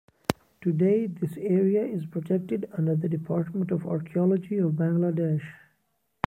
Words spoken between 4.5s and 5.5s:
of Bangladesh.